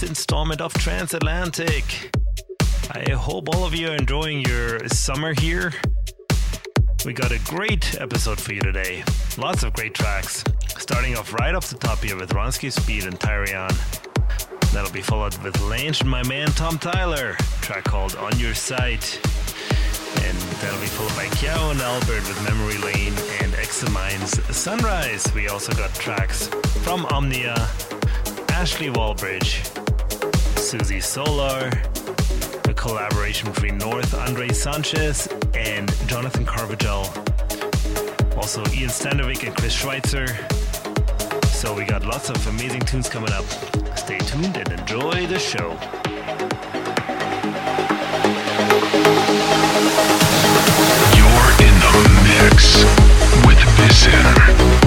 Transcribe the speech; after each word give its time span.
284th 0.00 0.08
installment 0.08 0.60
of 0.60 0.72
Transatlantic. 0.74 2.14
I 2.90 3.10
hope 3.10 3.54
all 3.54 3.64
of 3.64 3.74
you 3.74 3.88
are 3.88 3.96
enjoying 3.96 4.44
your 4.44 4.86
summer 4.88 5.34
here. 5.34 5.72
We 7.04 7.12
got 7.12 7.32
a 7.32 7.38
great 7.40 8.00
episode 8.00 8.40
for 8.40 8.52
you 8.52 8.60
today. 8.60 9.04
Lots 9.36 9.62
of 9.62 9.72
great 9.74 9.94
tracks. 9.94 10.44
Starting 10.78 11.16
off 11.16 11.32
right 11.34 11.54
off 11.54 11.68
the 11.68 11.76
top 11.76 11.98
here 11.98 12.16
with 12.16 12.30
Ronski 12.30 12.72
Speed 12.72 13.04
and 13.04 13.18
Tyrion. 13.18 13.72
That'll 14.72 14.92
be 14.92 15.02
followed 15.02 15.36
with 15.38 15.60
Lange 15.62 16.00
and 16.00 16.10
my 16.10 16.26
man 16.26 16.48
Tom 16.48 16.78
Tyler, 16.78 17.34
track 17.60 17.84
called 17.84 18.14
On 18.16 18.38
Your 18.38 18.54
Sight. 18.54 19.20
And 20.22 20.36
that'll 20.60 20.80
be 20.80 20.86
followed 20.86 21.16
by 21.16 21.26
Kiao 21.36 21.72
and 21.72 21.80
Albert 21.80 22.26
with 22.28 22.42
Memory 22.44 22.78
Lane 22.78 23.14
and 23.42 23.54
Examine's 23.54 24.42
Sunrise. 24.56 25.26
We 25.34 25.48
also 25.48 25.72
got 25.72 25.92
tracks 25.94 26.48
from 26.84 27.06
Omnia, 27.06 27.68
Ashley 28.48 28.88
Wallbridge, 28.88 29.89
Suzy 30.70 31.00
Solar, 31.00 31.68
a 32.68 32.74
collaboration 32.74 33.50
between 33.50 33.76
North 33.78 34.14
Andre 34.14 34.50
Sanchez 34.50 35.26
and 35.52 35.92
Jonathan 36.06 36.46
Carvajal. 36.46 37.06
Also 38.36 38.60
Ian 38.72 38.88
Standerwick 38.88 39.44
and 39.44 39.56
Chris 39.56 39.76
Schweizer. 39.76 40.28
So 41.46 41.74
we 41.74 41.84
got 41.84 42.06
lots 42.06 42.30
of 42.30 42.46
amazing 42.46 42.82
tunes 42.82 43.08
coming 43.08 43.32
up. 43.32 43.44
Stay 43.98 44.18
tuned 44.18 44.56
and 44.56 44.70
enjoy 44.70 45.26
the 45.26 45.40
show. 45.40 45.70
You're 51.18 51.50
in 51.66 51.74
the 51.82 51.94
mix 52.22 52.84
with 53.44 53.58
Bisson 53.76 54.79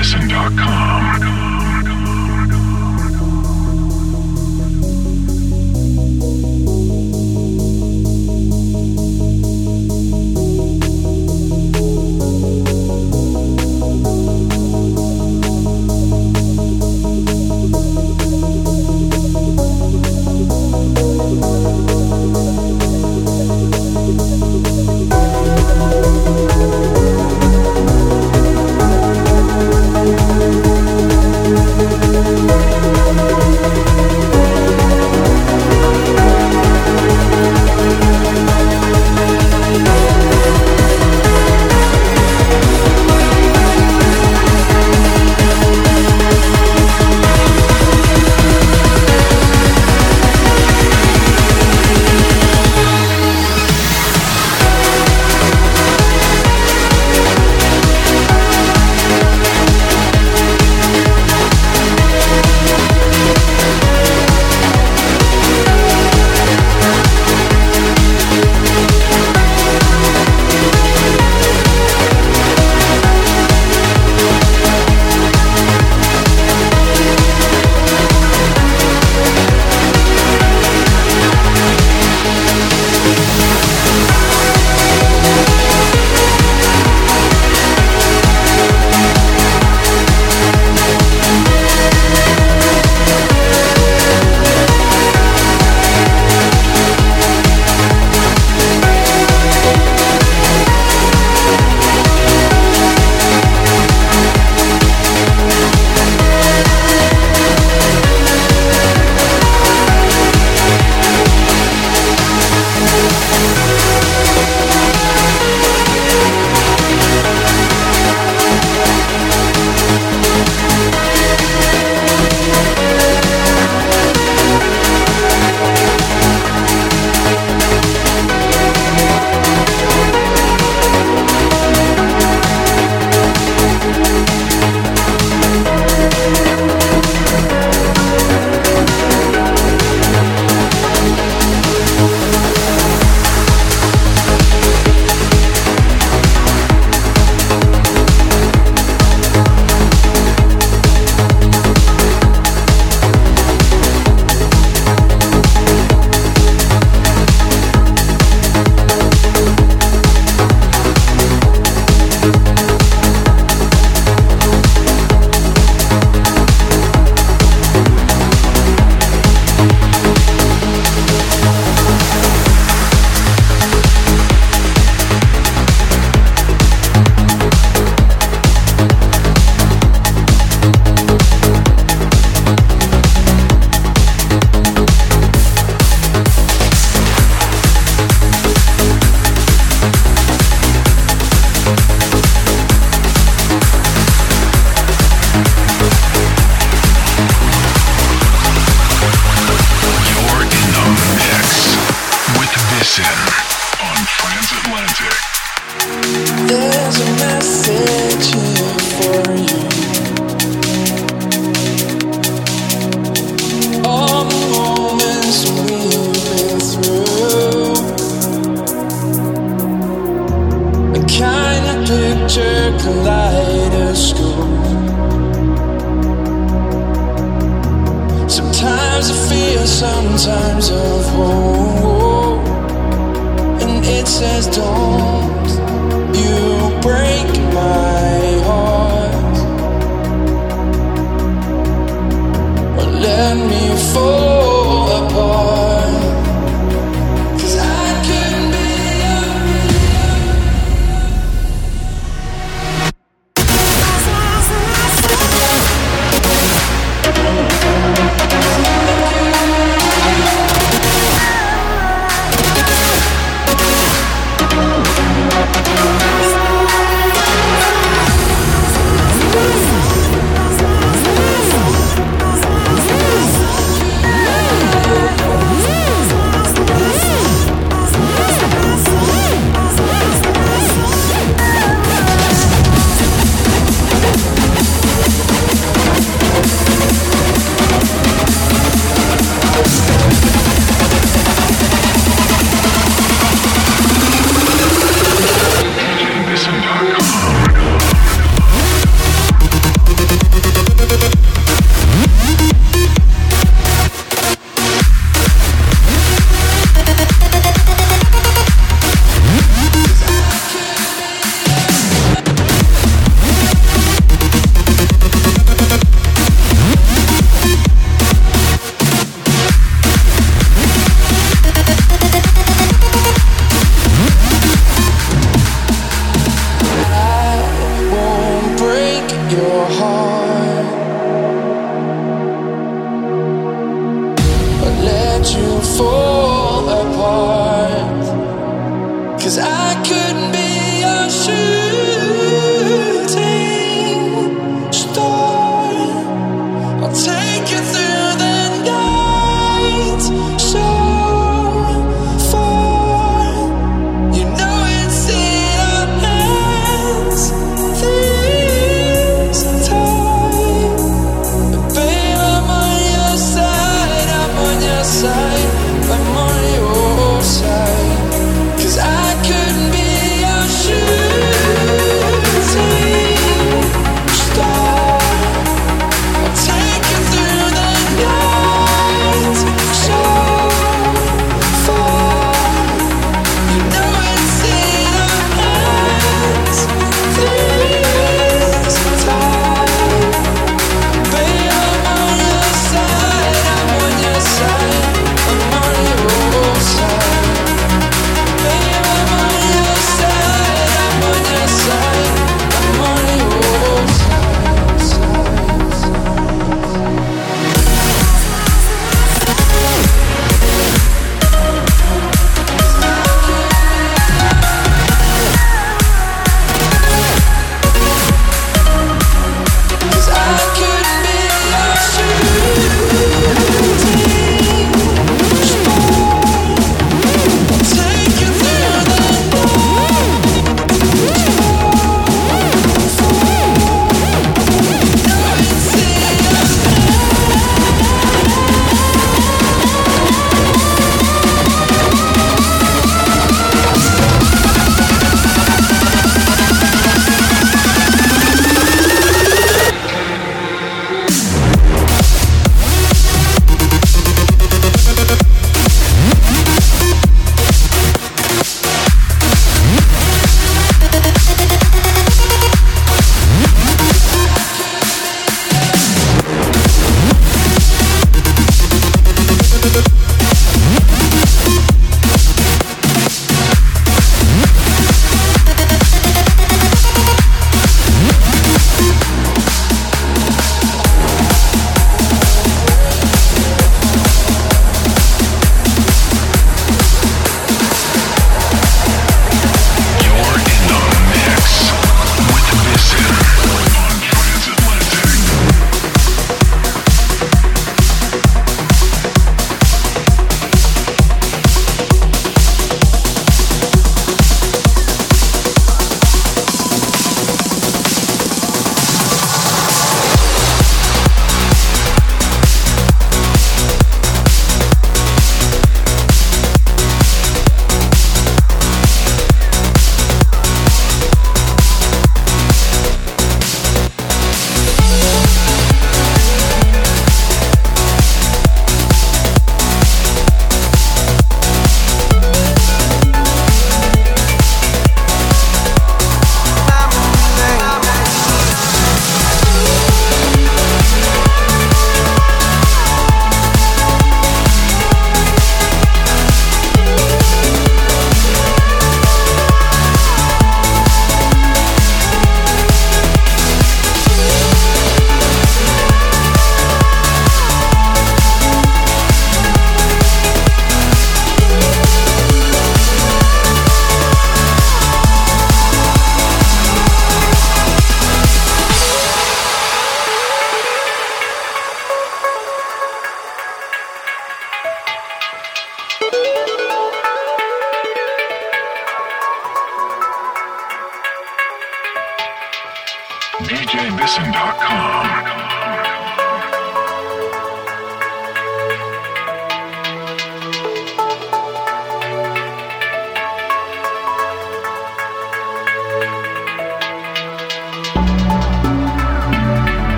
DJBisson.com. 0.00 0.99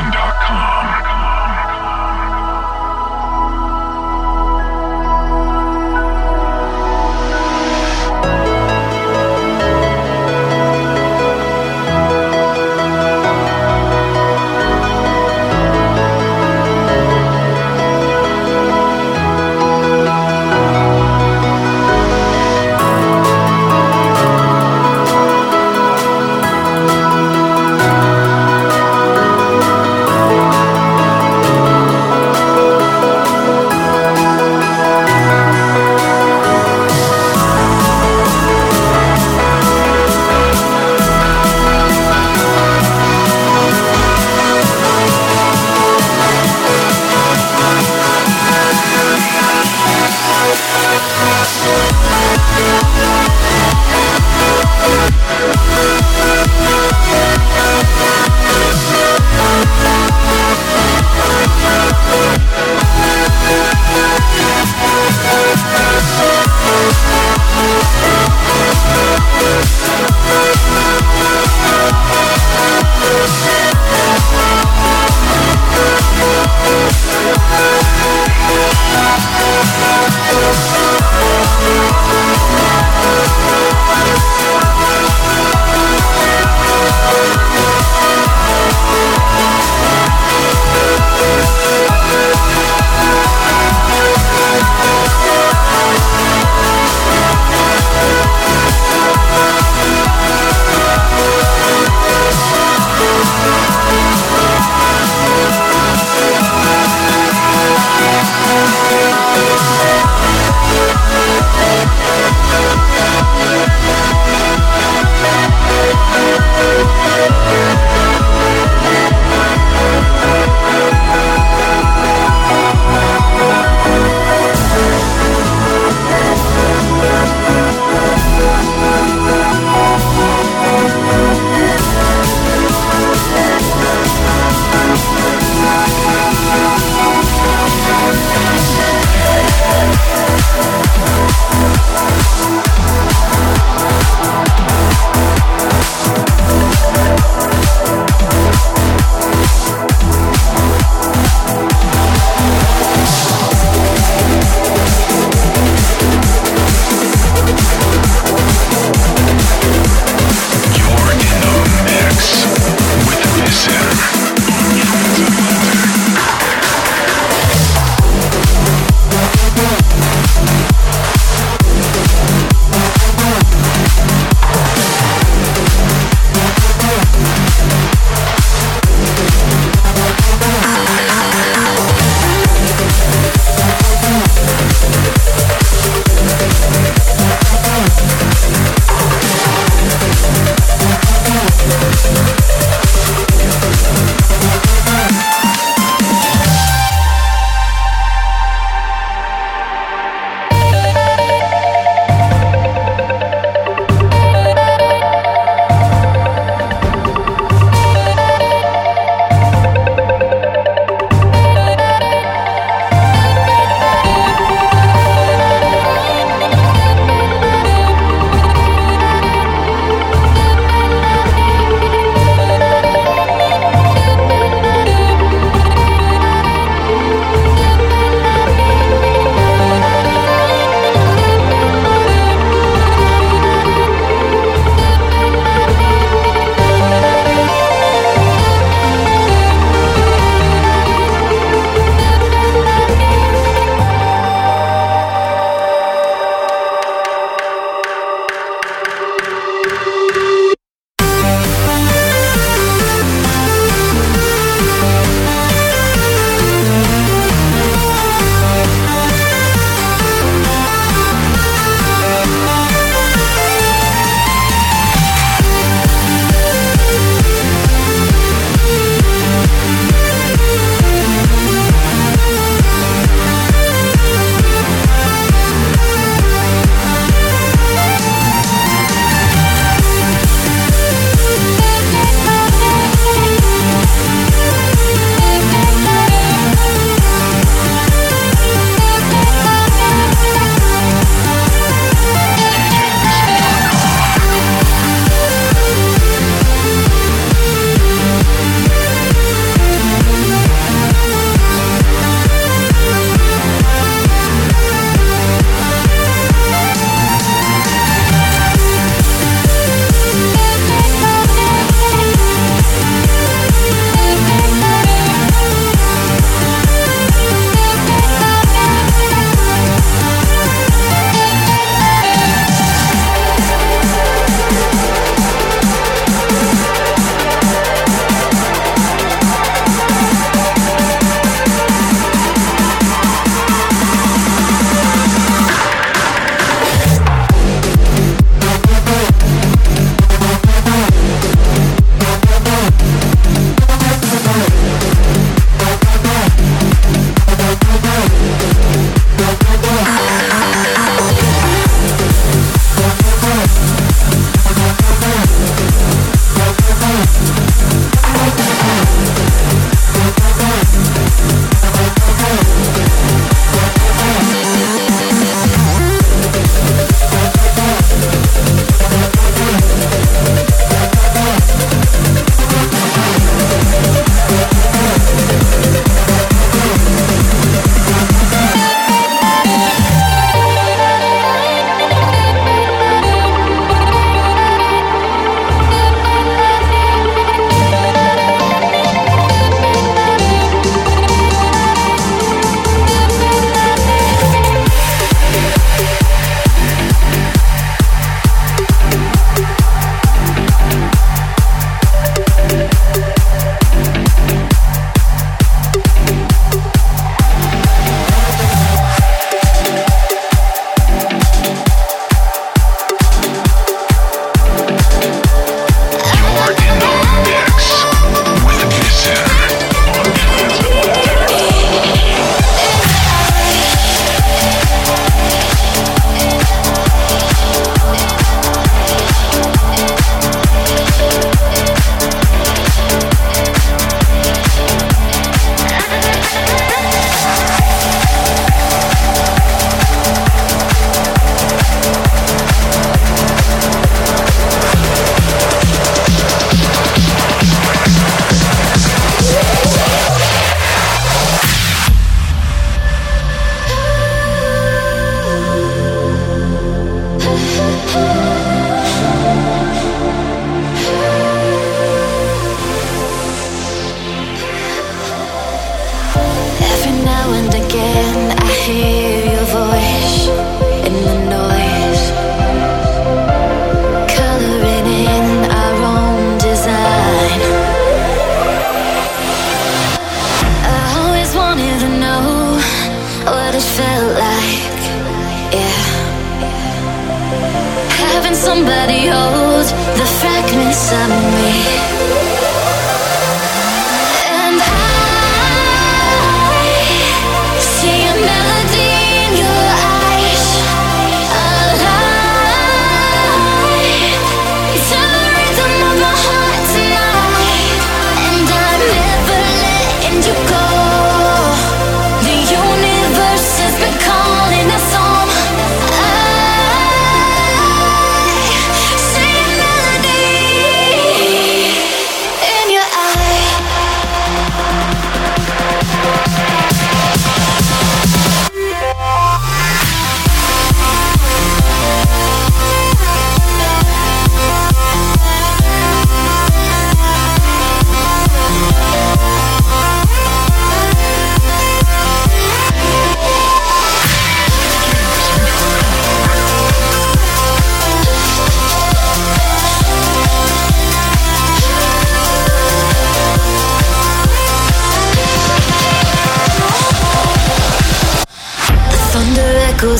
Nation.com. 0.00 0.99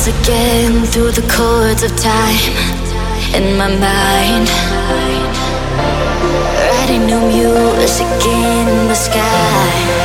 goes 0.00 0.20
again 0.20 0.84
through 0.86 1.10
the 1.10 1.26
chords 1.30 1.82
of 1.82 1.94
time 1.96 2.54
in 3.34 3.56
my 3.56 3.68
mind. 3.68 4.48
Writing 6.70 7.06
new 7.06 7.20
music 7.20 8.06
in 8.26 8.88
the 8.88 8.94
sky. 8.94 9.99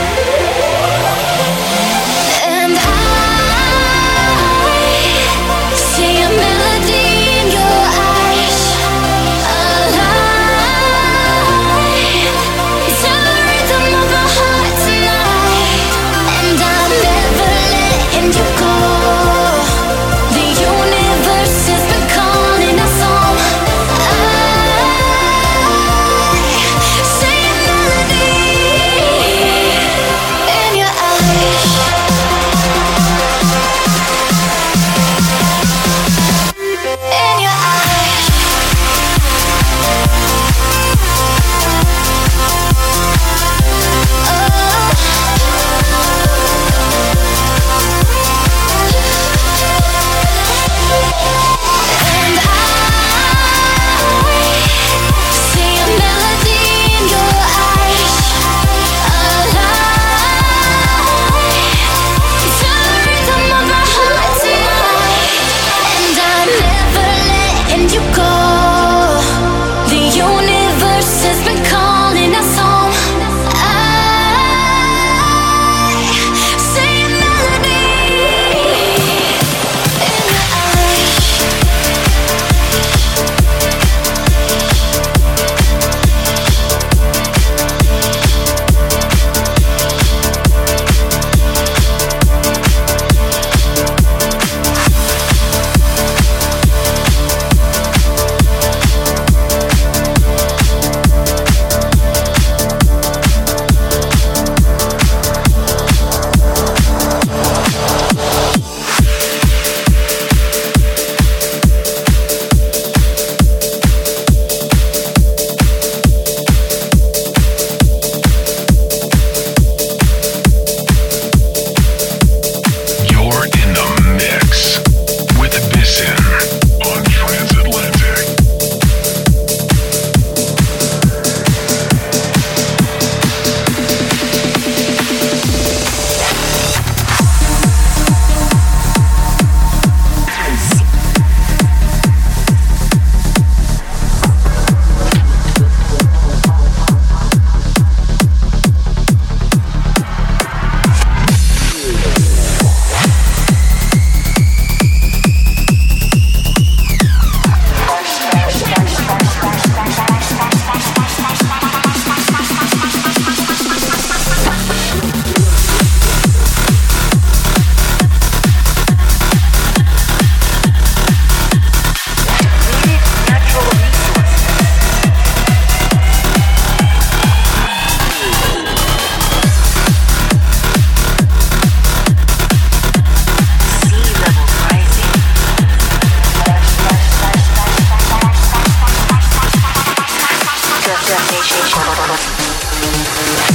Destination. 191.08 193.55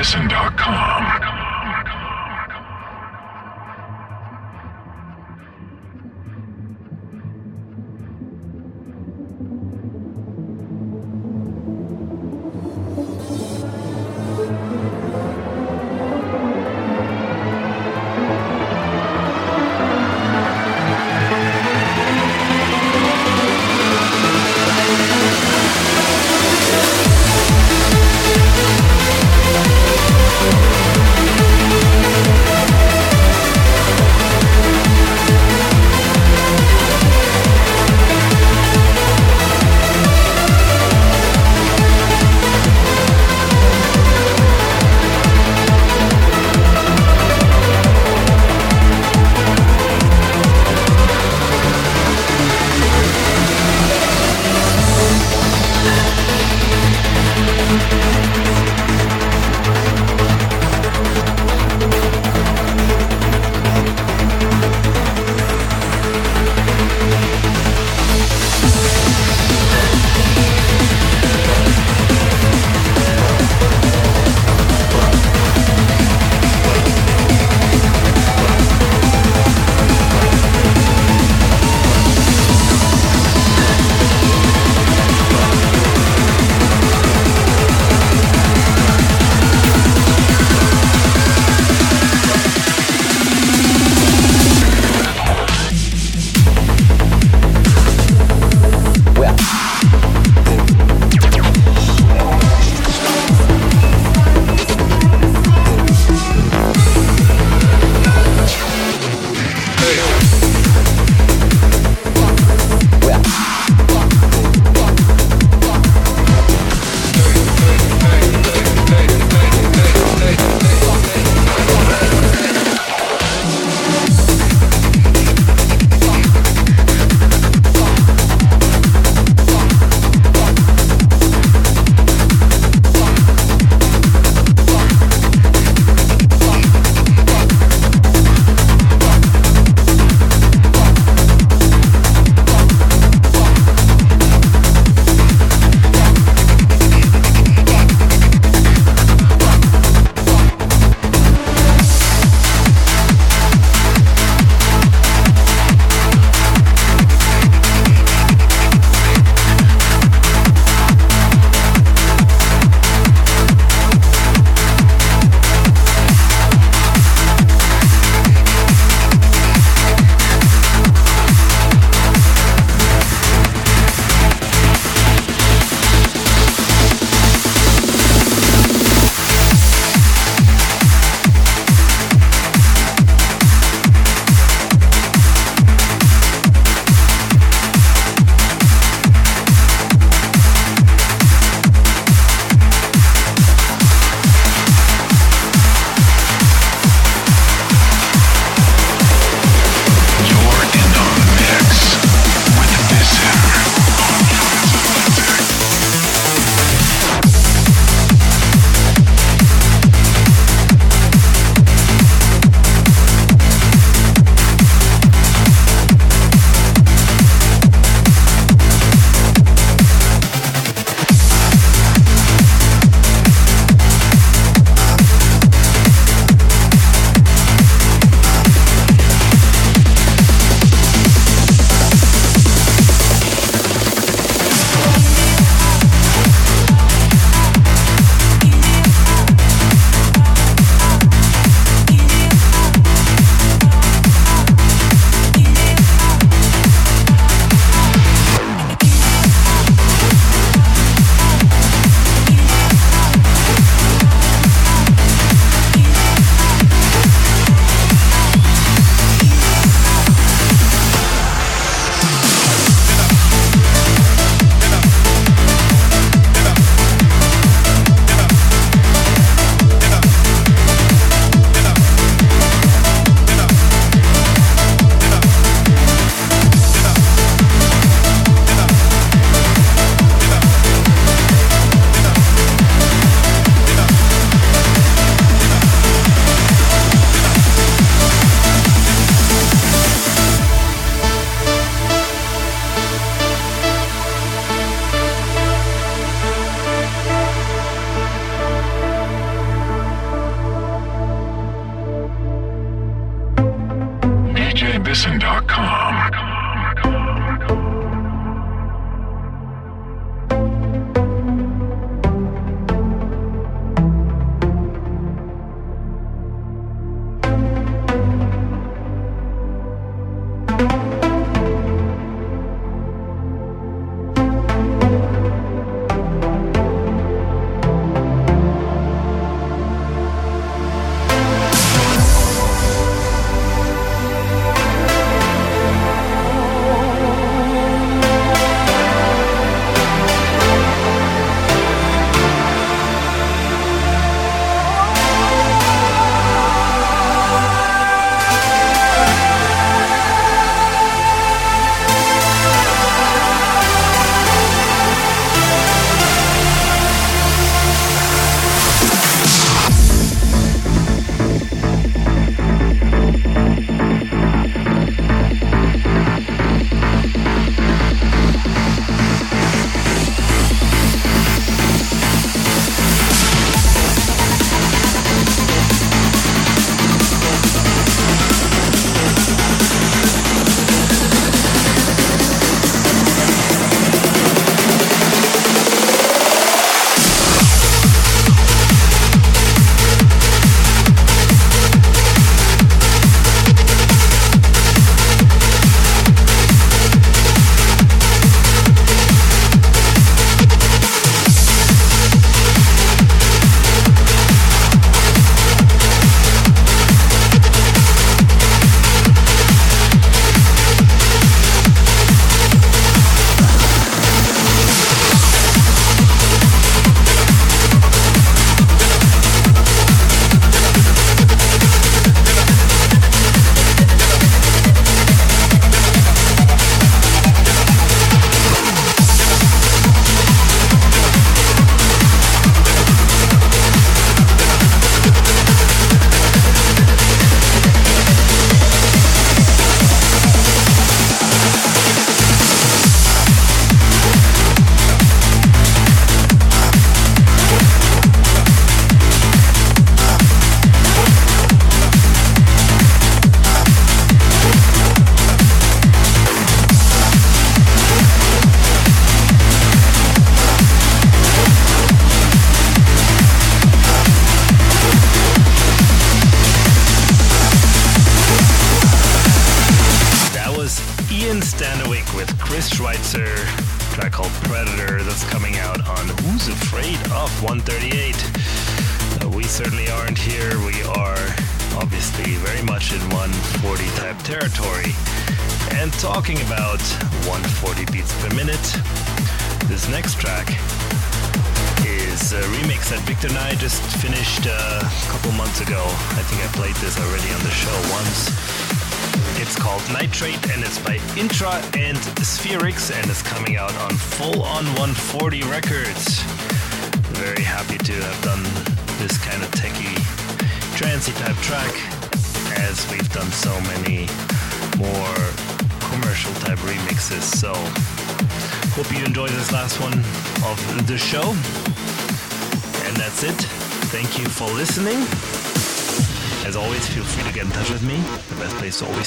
Magnuson.com. 0.00 1.19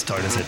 Toilet 0.06 0.43